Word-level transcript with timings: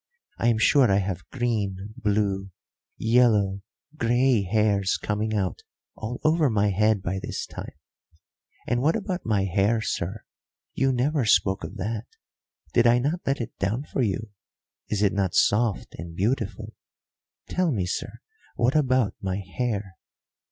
I 0.39 0.47
am 0.47 0.57
sure 0.57 0.91
I 0.91 0.97
have 0.97 1.29
green, 1.29 1.93
blue, 1.95 2.49
yellow, 2.97 3.61
grey 3.95 4.41
hairs 4.41 4.97
coming 4.97 5.35
out 5.35 5.59
all 5.95 6.19
over 6.23 6.49
my 6.49 6.71
head 6.71 7.03
by 7.03 7.19
this 7.21 7.45
time. 7.45 7.75
And 8.65 8.81
what 8.81 8.95
about 8.95 9.27
my 9.27 9.43
hair, 9.43 9.79
sir, 9.79 10.23
you 10.73 10.91
never 10.91 11.23
spoke 11.23 11.63
of 11.63 11.75
that? 11.77 12.07
Did 12.73 12.87
I 12.87 12.97
not 12.97 13.21
let 13.27 13.41
it 13.41 13.55
down 13.59 13.83
for 13.83 14.01
you? 14.01 14.31
Is 14.87 15.03
it 15.03 15.13
not 15.13 15.35
soft 15.35 15.93
and 15.99 16.15
beautiful? 16.15 16.73
Tell 17.47 17.71
me, 17.71 17.85
sir, 17.85 18.21
what 18.55 18.75
about 18.75 19.13
my 19.21 19.37
hair?" 19.37 19.97